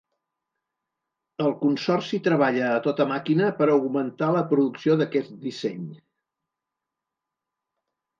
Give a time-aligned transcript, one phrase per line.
[1.43, 5.85] El consorci treballa a tota màquina per augmentar la producció d’aquest disseny.